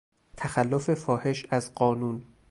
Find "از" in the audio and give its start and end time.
1.49-1.73